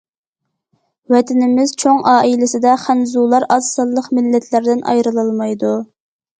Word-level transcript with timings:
ۋەتىنىمىز 1.15 1.73
چوڭ 1.83 1.99
ئائىلىسىدە 2.15 2.73
خەنزۇلار 2.87 3.47
ئاز 3.59 3.71
سانلىق 3.77 4.11
مىللەتلەردىن 4.17 4.85
ئايرىلالمايدۇ. 4.97 5.75